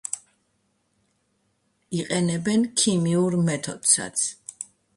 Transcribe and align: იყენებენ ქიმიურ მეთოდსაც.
იყენებენ 1.99 2.67
ქიმიურ 2.83 3.39
მეთოდსაც. 3.51 4.21